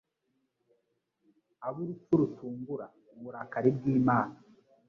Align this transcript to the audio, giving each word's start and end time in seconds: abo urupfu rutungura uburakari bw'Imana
abo 1.67 1.79
urupfu 1.83 2.13
rutungura 2.21 2.85
uburakari 3.15 3.69
bw'Imana 3.77 4.35